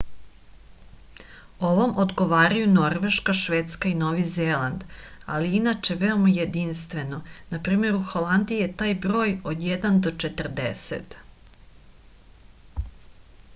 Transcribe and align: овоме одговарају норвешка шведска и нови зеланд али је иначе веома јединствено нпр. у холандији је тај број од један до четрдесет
овоме 1.67 2.01
одговарају 2.03 2.69
норвешка 2.77 3.33
шведска 3.41 3.89
и 3.89 3.99
нови 3.99 4.23
зеланд 4.37 4.87
али 5.35 5.51
је 5.51 5.59
иначе 5.59 5.97
веома 6.05 6.33
јединствено 6.37 7.19
нпр. 7.59 7.75
у 7.99 8.03
холандији 8.13 8.61
је 8.63 8.69
тај 8.81 8.93
број 9.05 9.35
од 9.53 9.63
један 9.67 9.99
до 10.07 10.15
четрдесет 10.25 11.19